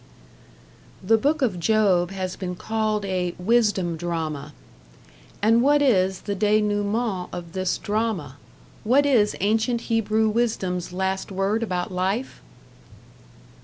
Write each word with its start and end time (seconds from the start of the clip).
The 1.03 1.19
Book 1.19 1.43
of 1.43 1.59
Job 1.59 2.09
has 2.09 2.35
been 2.35 2.55
called 2.55 3.05
a 3.05 3.35
"Wisdom 3.37 3.95
drama": 3.97 4.51
and 5.43 5.61
what 5.61 5.79
is 5.83 6.21
the 6.21 6.33
denouement 6.33 7.29
of 7.31 7.53
this 7.53 7.77
drama, 7.77 8.37
what 8.83 9.05
is 9.05 9.35
ancient 9.41 9.81
Hebrew 9.93 10.27
wisdom's 10.27 10.91
last 10.91 11.31
word 11.31 11.61
about 11.61 11.91
life? 11.91 12.41